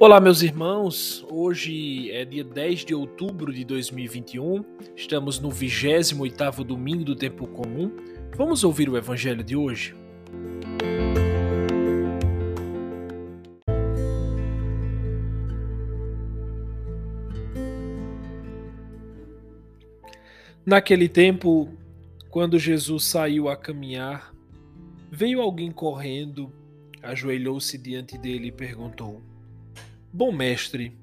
[0.00, 1.26] Olá, meus irmãos.
[1.28, 4.64] Hoje é dia 10 de outubro de 2021.
[4.94, 7.90] Estamos no 28º domingo do tempo comum.
[8.36, 9.96] Vamos ouvir o evangelho de hoje.
[20.64, 21.68] Naquele tempo,
[22.30, 24.32] quando Jesus saiu a caminhar,
[25.10, 26.52] veio alguém correndo,
[27.02, 29.27] ajoelhou-se diante dele e perguntou:
[30.10, 30.96] Bom mestre,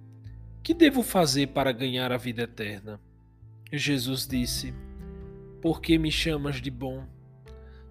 [0.63, 2.99] que devo fazer para ganhar a vida eterna?
[3.71, 4.73] Jesus disse:
[5.61, 7.05] Por que me chamas de bom?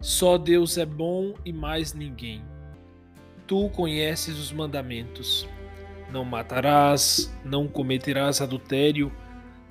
[0.01, 2.43] Só Deus é bom e mais ninguém.
[3.47, 5.49] Tu conheces os mandamentos:
[6.11, 9.13] Não matarás, não cometerás adultério,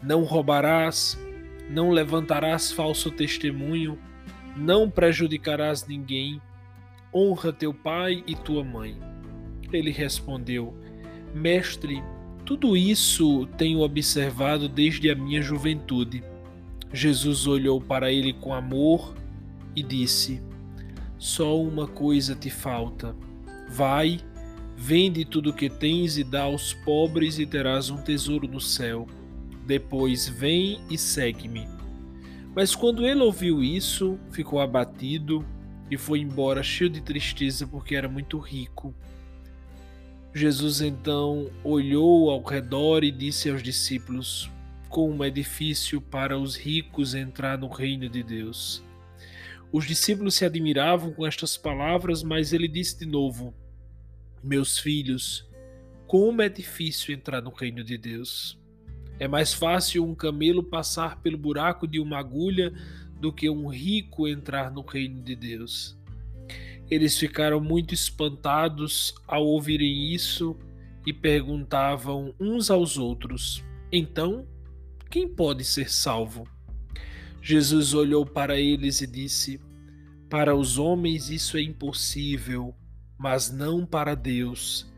[0.01, 1.19] não roubarás,
[1.69, 3.99] não levantarás falso testemunho,
[4.55, 6.41] não prejudicarás ninguém,
[7.13, 8.97] honra teu pai e tua mãe.
[9.73, 10.82] Ele respondeu:
[11.33, 12.03] Mestre,
[12.45, 16.23] tudo isso tenho observado desde a minha juventude.
[16.93, 19.15] Jesus olhou para ele com amor
[19.75, 20.41] e disse:
[21.17, 23.15] Só uma coisa te falta.
[23.69, 24.19] Vai,
[24.77, 29.07] vende tudo o que tens e dá aos pobres e terás um tesouro no céu.
[29.65, 31.67] Depois vem e segue-me.
[32.55, 35.43] Mas quando ele ouviu isso, ficou abatido
[35.89, 38.93] e foi embora cheio de tristeza porque era muito rico.
[40.35, 44.49] Jesus então olhou ao redor e disse aos discípulos:
[44.89, 48.83] Como é difícil para os ricos entrar no reino de Deus.
[49.71, 53.53] Os discípulos se admiravam com estas palavras, mas ele disse de novo:
[54.43, 55.47] Meus filhos,
[56.07, 58.59] como é difícil entrar no reino de Deus.
[59.19, 62.73] É mais fácil um camelo passar pelo buraco de uma agulha
[63.19, 65.95] do que um rico entrar no reino de Deus.
[66.89, 70.55] Eles ficaram muito espantados ao ouvirem isso
[71.05, 74.47] e perguntavam uns aos outros: Então,
[75.09, 76.47] quem pode ser salvo?
[77.41, 79.59] Jesus olhou para eles e disse:
[80.29, 82.73] Para os homens isso é impossível,
[83.17, 84.91] mas não para Deus.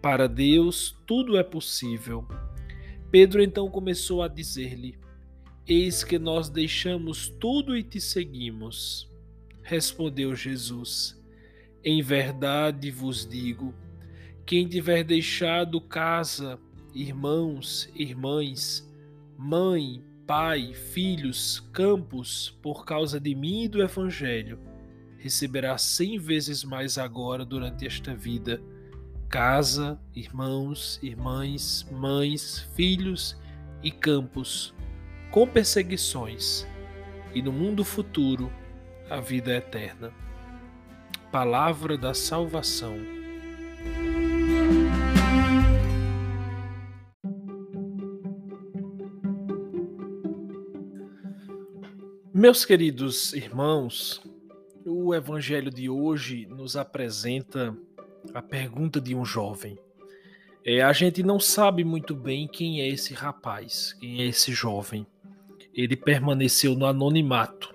[0.00, 2.26] Para Deus tudo é possível.
[3.10, 4.98] Pedro então começou a dizer-lhe:
[5.66, 9.10] Eis que nós deixamos tudo e te seguimos.
[9.62, 11.19] Respondeu Jesus:
[11.84, 13.74] em verdade vos digo:
[14.46, 16.58] quem tiver deixado casa,
[16.94, 18.88] irmãos, irmãs,
[19.36, 24.58] mãe, pai, filhos, campos, por causa de mim e do Evangelho,
[25.18, 28.62] receberá cem vezes mais agora durante esta vida
[29.30, 33.40] casa, irmãos, irmãs, mães, filhos
[33.80, 34.74] e campos,
[35.30, 36.66] com perseguições,
[37.32, 38.52] e no mundo futuro
[39.08, 40.12] a vida eterna.
[41.30, 42.96] Palavra da Salvação.
[52.34, 54.20] Meus queridos irmãos,
[54.84, 57.76] o Evangelho de hoje nos apresenta
[58.34, 59.78] a pergunta de um jovem.
[60.64, 65.06] É, a gente não sabe muito bem quem é esse rapaz, quem é esse jovem.
[65.72, 67.72] Ele permaneceu no anonimato.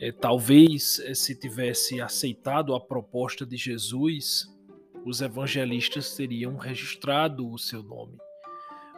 [0.00, 4.46] É, talvez é, se tivesse aceitado a proposta de Jesus,
[5.04, 8.16] os evangelistas teriam registrado o seu nome.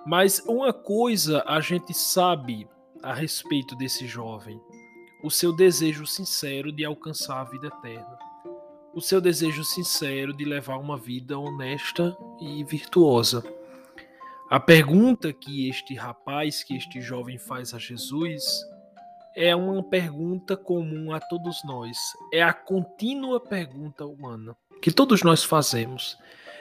[0.07, 2.69] Mas uma coisa a gente sabe
[3.03, 4.61] a respeito desse jovem:
[5.25, 8.17] o seu desejo sincero de alcançar a vida eterna,
[8.95, 13.43] o seu desejo sincero de levar uma vida honesta e virtuosa.
[14.49, 18.65] A pergunta que este rapaz, que este jovem faz a Jesus
[19.35, 21.97] é uma pergunta comum a todos nós.
[22.33, 26.19] É a contínua pergunta humana que todos nós fazemos.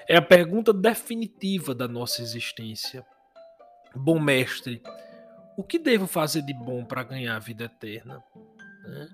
[0.08, 3.06] É a pergunta definitiva da nossa existência.
[3.96, 4.82] Bom mestre,
[5.58, 8.24] o que devo fazer de bom para ganhar a vida eterna?
[8.84, 9.10] Né?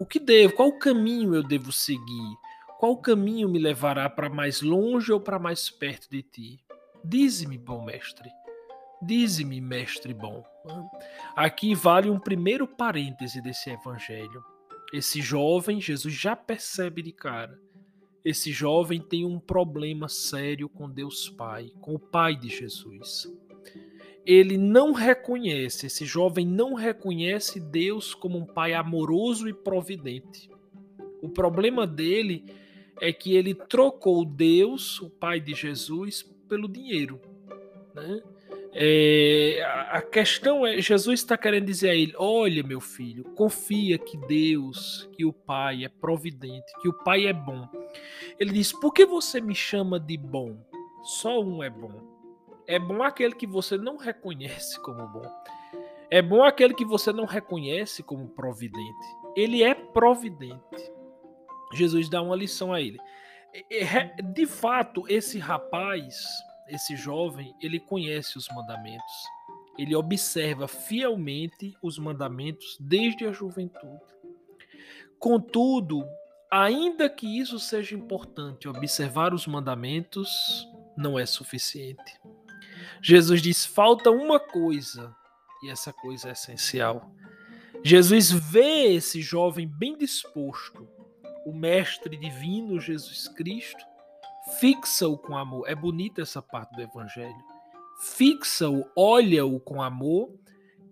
[0.00, 0.54] O que devo?
[0.54, 2.36] Qual caminho eu devo seguir?
[2.78, 6.60] Qual caminho me levará para mais longe ou para mais perto de ti?
[7.04, 8.30] Dize-me, bom mestre.
[9.00, 10.44] Dize-me, mestre bom.
[11.34, 14.44] Aqui vale um primeiro parêntese desse evangelho.
[14.92, 17.60] Esse jovem, Jesus já percebe de cara.
[18.24, 23.32] Esse jovem tem um problema sério com Deus Pai, com o Pai de Jesus.
[24.24, 30.50] Ele não reconhece, esse jovem não reconhece Deus como um Pai amoroso e providente.
[31.22, 32.44] O problema dele
[33.00, 37.20] é que ele trocou Deus, o Pai de Jesus, pelo dinheiro.
[37.94, 38.22] Né?
[38.78, 44.18] É, a questão é, Jesus está querendo dizer a ele: olha, meu filho, confia que
[44.18, 47.66] Deus, que o Pai é providente, que o Pai é bom.
[48.38, 50.58] Ele diz: por que você me chama de bom?
[51.02, 52.02] Só um é bom.
[52.66, 55.24] É bom aquele que você não reconhece como bom.
[56.10, 59.06] É bom aquele que você não reconhece como providente.
[59.34, 60.92] Ele é providente.
[61.72, 62.98] Jesus dá uma lição a ele.
[64.34, 66.26] De fato, esse rapaz,
[66.68, 69.12] esse jovem, ele conhece os mandamentos.
[69.78, 74.04] Ele observa fielmente os mandamentos desde a juventude.
[75.18, 76.04] Contudo,
[76.50, 80.66] ainda que isso seja importante, observar os mandamentos
[80.96, 82.20] não é suficiente.
[83.02, 85.14] Jesus diz: falta uma coisa,
[85.62, 87.10] e essa coisa é essencial.
[87.84, 90.88] Jesus vê esse jovem bem disposto,
[91.44, 93.84] o Mestre Divino Jesus Cristo,
[94.60, 95.68] fixa-o com amor.
[95.68, 97.36] É bonita essa parte do Evangelho.
[97.98, 100.30] Fixa-o, olha-o com amor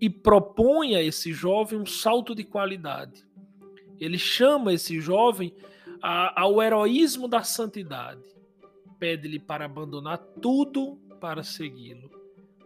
[0.01, 3.25] e propõe a esse jovem um salto de qualidade.
[4.01, 5.55] Ele chama esse jovem
[6.03, 8.23] a, ao heroísmo da santidade.
[8.99, 12.11] Pede-lhe para abandonar tudo para segui-lo.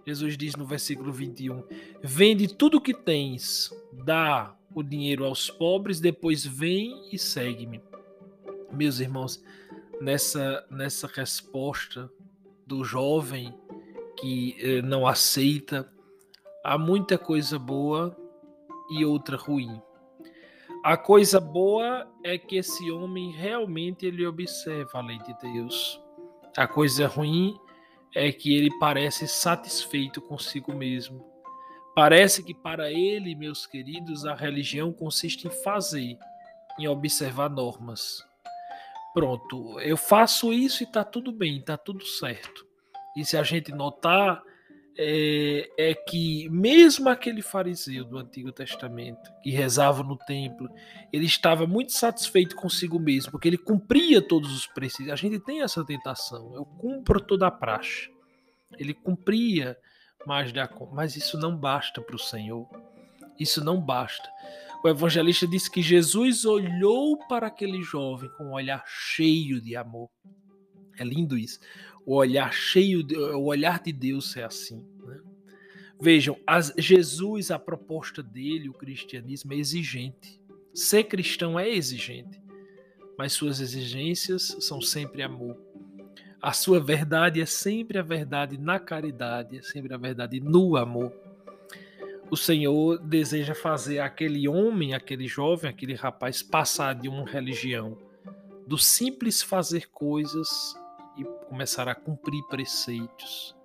[0.06, 1.62] Jesus diz no versículo 21:
[2.02, 7.82] Vende tudo o que tens, dá o dinheiro aos pobres, depois vem e segue-me.
[8.72, 9.42] Meus irmãos,
[10.00, 12.10] nessa, nessa resposta
[12.66, 13.54] do jovem
[14.18, 15.90] que eh, não aceita,
[16.64, 18.16] há muita coisa boa
[18.90, 19.80] e outra ruim.
[20.84, 26.00] A coisa boa é que esse homem realmente ele observa a lei de Deus.
[26.56, 27.58] A coisa ruim
[28.14, 31.24] é que ele parece satisfeito consigo mesmo.
[31.94, 36.16] Parece que para ele, meus queridos, a religião consiste em fazer,
[36.78, 38.24] em observar normas.
[39.18, 42.64] Pronto, eu faço isso e está tudo bem, está tudo certo.
[43.16, 44.40] E se a gente notar,
[44.96, 50.70] é, é, que mesmo aquele fariseu do Antigo Testamento que rezava no templo,
[51.12, 55.12] ele estava muito satisfeito consigo mesmo, porque ele cumpria todos os preceitos.
[55.12, 58.08] A gente tem essa tentação, eu cumpro toda a praxe.
[58.78, 59.76] Ele cumpria
[60.24, 62.68] mais da mas isso não basta para o Senhor.
[63.36, 64.30] Isso não basta.
[64.82, 70.08] O evangelista diz que Jesus olhou para aquele jovem com um olhar cheio de amor.
[70.98, 71.58] É lindo isso.
[72.06, 74.84] O olhar cheio, de, o olhar de Deus é assim.
[75.04, 75.18] Né?
[76.00, 80.40] Vejam, as, Jesus, a proposta dele, o cristianismo é exigente.
[80.72, 82.40] Ser cristão é exigente,
[83.18, 85.56] mas suas exigências são sempre amor.
[86.40, 91.12] A sua verdade é sempre a verdade na caridade, é sempre a verdade no amor
[92.30, 97.96] o Senhor deseja fazer aquele homem, aquele jovem, aquele rapaz passar de uma religião
[98.66, 100.48] do simples fazer coisas
[101.16, 103.56] e começar a cumprir preceitos,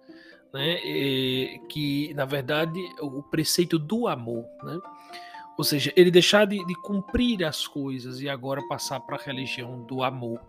[0.53, 0.79] né?
[0.83, 4.79] E, que na verdade o preceito do amor, né?
[5.57, 9.83] Ou seja, ele deixar de, de cumprir as coisas e agora passar para a religião
[9.83, 10.39] do amor.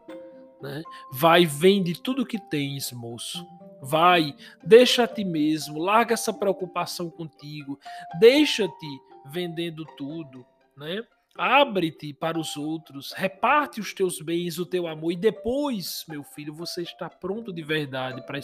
[0.64, 0.82] Né?
[1.12, 3.46] Vai, vende tudo que tens, moço.
[3.82, 4.34] Vai,
[4.64, 7.78] deixa a ti mesmo, larga essa preocupação contigo,
[8.18, 8.86] deixa-te
[9.26, 11.02] vendendo tudo, né?
[11.36, 16.54] Abre-te para os outros, reparte os teus bens, o teu amor, e depois, meu filho,
[16.54, 18.40] você está pronto de verdade para,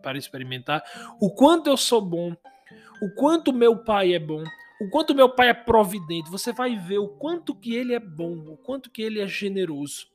[0.00, 0.84] para experimentar
[1.20, 2.36] o quanto eu sou bom,
[3.02, 4.44] o quanto meu pai é bom,
[4.80, 6.30] o quanto meu pai é providente.
[6.30, 10.13] Você vai ver o quanto que ele é bom, o quanto que ele é generoso.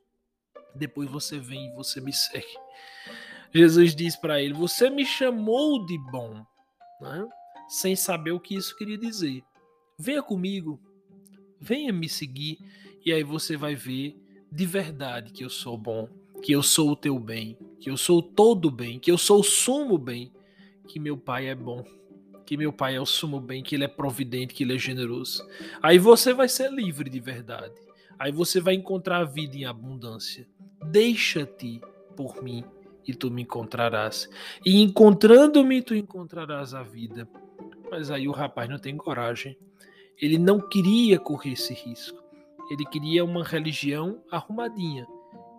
[0.75, 2.57] Depois você vem e você me segue.
[3.53, 6.45] Jesus diz para ele: Você me chamou de bom,
[7.01, 7.27] né?
[7.67, 9.43] sem saber o que isso queria dizer.
[9.97, 10.79] Venha comigo,
[11.59, 12.57] venha me seguir,
[13.05, 14.17] e aí você vai ver
[14.51, 16.09] de verdade que eu sou bom,
[16.41, 19.43] que eu sou o teu bem, que eu sou todo bem, que eu sou o
[19.43, 20.33] sumo bem,
[20.87, 21.83] que meu pai é bom,
[22.45, 25.47] que meu pai é o sumo bem, que ele é providente, que ele é generoso.
[25.83, 27.75] Aí você vai ser livre de verdade.
[28.19, 30.45] Aí você vai encontrar a vida em abundância.
[30.83, 31.79] Deixa-te
[32.17, 32.65] por mim
[33.07, 34.29] e tu me encontrarás.
[34.65, 37.27] E encontrando-me, tu encontrarás a vida.
[37.89, 39.57] Mas aí o rapaz não tem coragem.
[40.21, 42.21] Ele não queria correr esse risco.
[42.69, 45.07] Ele queria uma religião arrumadinha,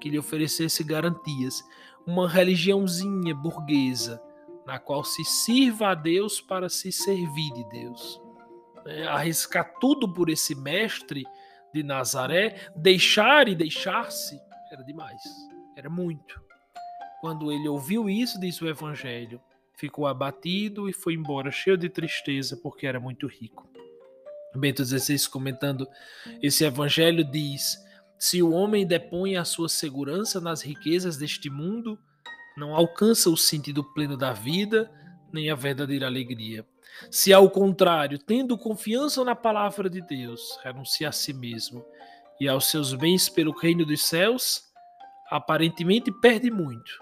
[0.01, 1.65] que lhe oferecesse garantias.
[2.07, 4.23] Uma religiãozinha burguesa,
[4.67, 8.21] na qual se sirva a Deus para se servir de Deus.
[8.87, 11.25] É, arriscar tudo por esse mestre
[11.73, 15.23] de Nazaré, deixar e deixar-se, era demais.
[15.77, 16.41] Era muito.
[17.21, 19.41] Quando ele ouviu isso, diz o Evangelho,
[19.77, 23.69] ficou abatido e foi embora cheio de tristeza porque era muito rico.
[24.55, 25.87] Bento XVI, comentando
[26.43, 27.79] esse Evangelho, diz:
[28.19, 31.99] Se o homem depõe a sua segurança nas riquezas deste mundo,
[32.57, 34.91] não alcança o sentido pleno da vida,
[35.33, 36.67] nem a verdadeira alegria.
[37.11, 41.85] Se, ao contrário, tendo confiança na palavra de Deus, renuncia a si mesmo
[42.41, 44.71] e aos seus bens pelo reino dos céus,
[45.31, 47.01] aparentemente perde muito,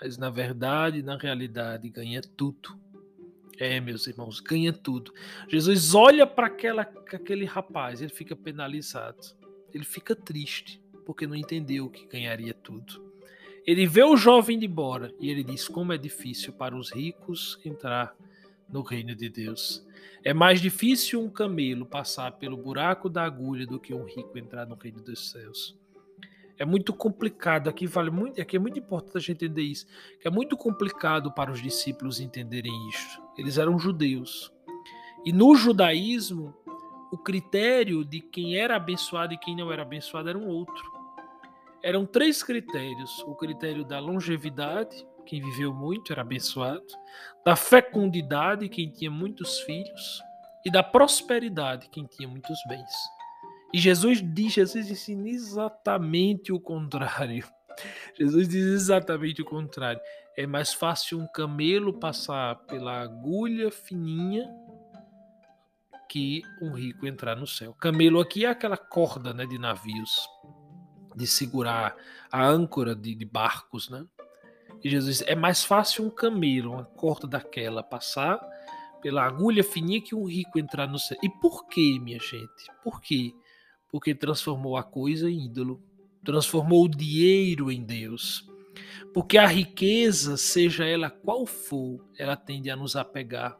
[0.00, 2.78] mas na verdade, na realidade, ganha tudo.
[3.58, 5.12] É, meus irmãos, ganha tudo.
[5.48, 9.18] Jesus olha para aquele rapaz, ele fica penalizado,
[9.72, 13.14] ele fica triste, porque não entendeu que ganharia tudo.
[13.66, 17.58] Ele vê o jovem de embora e ele diz como é difícil para os ricos
[17.64, 18.14] entrar
[18.74, 19.86] no reino de Deus.
[20.24, 24.66] É mais difícil um camelo passar pelo buraco da agulha do que um rico entrar
[24.66, 25.78] no reino dos céus.
[26.58, 29.86] É muito complicado, aqui vale muito, aqui é muito importante a gente entender isso,
[30.20, 33.22] que é muito complicado para os discípulos entenderem isso.
[33.38, 34.52] Eles eram judeus.
[35.24, 36.52] E no judaísmo,
[37.12, 40.92] o critério de quem era abençoado e quem não era abençoado era um outro.
[41.80, 46.84] Eram três critérios: o critério da longevidade, quem viveu muito era abençoado,
[47.44, 50.22] da fecundidade, quem tinha muitos filhos,
[50.64, 52.92] e da prosperidade, quem tinha muitos bens.
[53.72, 57.44] E Jesus diz, Jesus ensina exatamente o contrário.
[58.18, 60.00] Jesus diz exatamente o contrário.
[60.36, 64.48] É mais fácil um camelo passar pela agulha fininha
[66.08, 67.74] que um rico entrar no céu.
[67.74, 70.28] Camelo aqui é aquela corda né, de navios,
[71.16, 71.96] de segurar
[72.30, 74.04] a âncora de, de barcos, né?
[74.84, 78.38] E Jesus diz, é mais fácil um camelo, uma corda daquela, passar
[79.00, 81.18] pela agulha fininha que um rico entrar no céu.
[81.22, 82.70] E por quê, minha gente?
[82.82, 83.34] Por quê?
[83.94, 85.80] porque transformou a coisa em ídolo,
[86.24, 88.44] transformou o dinheiro em Deus.
[89.12, 93.56] Porque a riqueza, seja ela qual for, ela tende a nos apegar,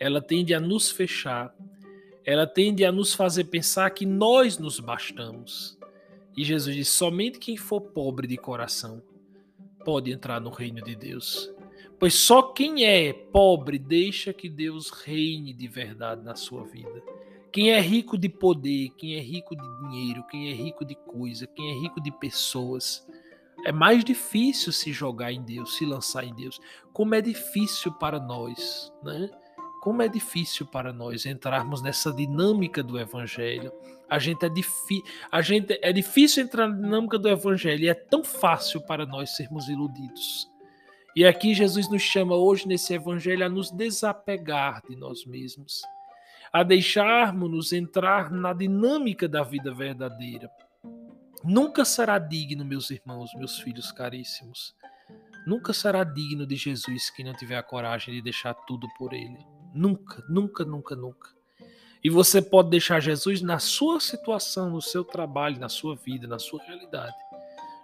[0.00, 1.54] ela tende a nos fechar,
[2.24, 5.78] ela tende a nos fazer pensar que nós nos bastamos.
[6.36, 9.00] E Jesus diz: somente quem for pobre de coração
[9.84, 11.52] pode entrar no reino de Deus.
[11.98, 17.02] Pois só quem é pobre deixa que Deus reine de verdade na sua vida.
[17.52, 21.46] Quem é rico de poder, quem é rico de dinheiro, quem é rico de coisa,
[21.46, 23.06] quem é rico de pessoas,
[23.66, 26.60] é mais difícil se jogar em Deus, se lançar em Deus.
[26.92, 29.28] Como é difícil para nós, né?
[29.80, 33.72] Como é difícil para nós entrarmos nessa dinâmica do evangelho.
[34.08, 34.50] A gente é,
[35.32, 39.36] a gente é difícil entrar na dinâmica do evangelho e é tão fácil para nós
[39.36, 40.48] sermos iludidos.
[41.16, 45.82] E aqui Jesus nos chama hoje nesse evangelho a nos desapegar de nós mesmos
[46.52, 50.50] a deixarmos-nos entrar na dinâmica da vida verdadeira.
[51.44, 54.74] Nunca será digno, meus irmãos, meus filhos caríssimos.
[55.46, 59.38] Nunca será digno de Jesus quem não tiver a coragem de deixar tudo por ele.
[59.74, 61.30] Nunca, nunca, nunca, nunca.
[62.02, 66.38] E você pode deixar Jesus na sua situação, no seu trabalho, na sua vida, na
[66.38, 67.14] sua realidade.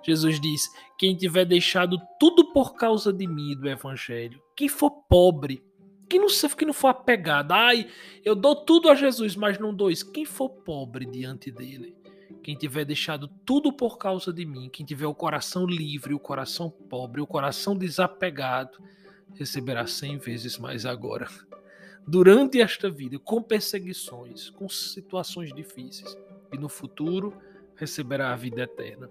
[0.02, 0.62] Jesus diz:
[0.96, 5.62] quem tiver deixado tudo por causa de mim do evangelho, quem for pobre,
[6.08, 7.88] quem não, quem não for apegado, ai,
[8.24, 10.10] eu dou tudo a Jesus, mas não dou isso.
[10.12, 11.94] Quem for pobre diante dele,
[12.42, 16.70] quem tiver deixado tudo por causa de mim, quem tiver o coração livre, o coração
[16.70, 18.78] pobre, o coração desapegado,
[19.34, 21.28] receberá cem vezes mais agora.
[22.06, 26.16] Durante esta vida, com perseguições, com situações difíceis,
[26.52, 27.34] e no futuro
[27.74, 29.10] receberá a vida eterna.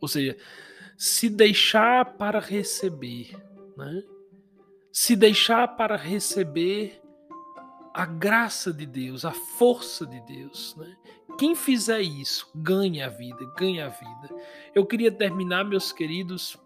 [0.00, 0.36] Ou seja,
[0.96, 3.36] se deixar para receber,
[3.76, 4.02] né?
[4.90, 7.00] se deixar para receber
[7.94, 10.74] a graça de Deus, a força de Deus.
[10.76, 10.96] Né?
[11.38, 14.42] Quem fizer isso ganha a vida, ganha a vida.
[14.74, 16.56] Eu queria terminar, meus queridos,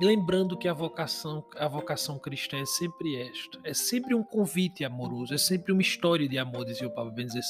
[0.00, 5.34] lembrando que a vocação, a vocação cristã é sempre esta, é sempre um convite amoroso,
[5.34, 7.42] é sempre uma história de amor, dizia o Papa Ben XVI.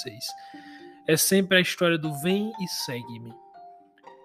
[1.09, 3.35] É sempre a história do vem e segue-me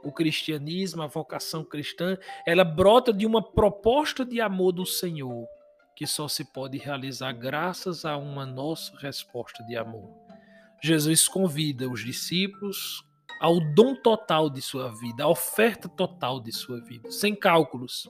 [0.04, 5.48] o cristianismo, a vocação cristã, ela brota de uma proposta de amor do Senhor,
[5.96, 10.10] que só se pode realizar graças a uma nossa resposta de amor.
[10.82, 13.04] Jesus convida os discípulos
[13.42, 18.08] ao dom total de sua vida, à oferta total de sua vida, sem cálculos,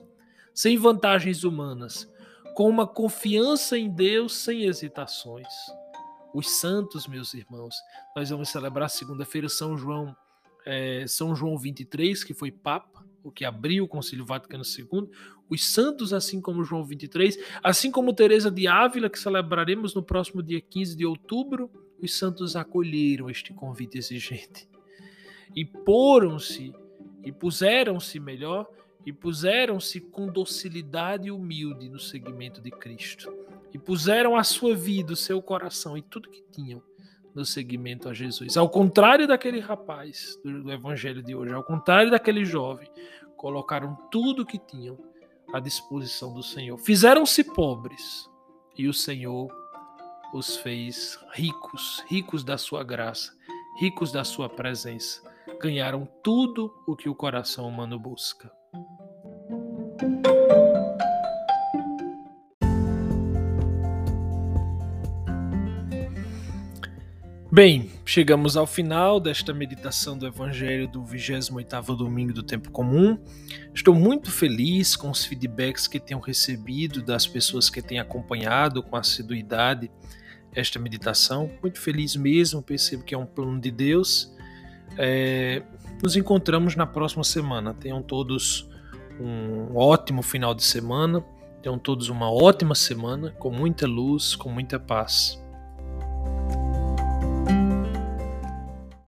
[0.52, 2.06] sem vantagens humanas,
[2.54, 5.48] com uma confiança em Deus sem hesitações.
[6.34, 7.74] Os santos, meus irmãos,
[8.14, 10.14] nós vamos celebrar segunda-feira São João
[10.66, 15.08] é, São João 23, que foi Papa, o que abriu o Concílio Vaticano II,
[15.48, 20.42] os santos, assim como João 23, assim como Teresa de Ávila, que celebraremos no próximo
[20.42, 24.70] dia 15 de outubro, os santos acolheram este convite exigente
[25.54, 26.74] e poram-se
[27.24, 28.66] e puseram-se melhor
[29.04, 33.32] e puseram-se com docilidade humilde no seguimento de Cristo
[33.72, 36.82] e puseram a sua vida, o seu coração e tudo que tinham
[37.34, 38.56] no seguimento a Jesus.
[38.56, 42.88] Ao contrário daquele rapaz do, do evangelho de hoje, ao contrário daquele jovem,
[43.36, 44.98] colocaram tudo que tinham
[45.52, 46.78] à disposição do Senhor.
[46.78, 48.28] Fizeram-se pobres
[48.76, 49.50] e o Senhor
[50.32, 53.36] os fez ricos, ricos da sua graça,
[53.78, 55.22] ricos da sua presença
[55.60, 58.50] ganharam tudo o que o coração humano busca.
[67.54, 73.18] Bem, chegamos ao final desta meditação do Evangelho do 28º domingo do tempo comum.
[73.74, 78.96] Estou muito feliz com os feedbacks que tenho recebido das pessoas que têm acompanhado com
[78.96, 79.90] assiduidade
[80.54, 81.50] esta meditação.
[81.60, 84.32] Muito feliz mesmo, percebo que é um plano de Deus
[84.98, 85.62] é,
[86.02, 87.74] nos encontramos na próxima semana.
[87.74, 88.68] Tenham todos
[89.20, 91.24] um ótimo final de semana.
[91.62, 95.41] Tenham todos uma ótima semana, com muita luz, com muita paz.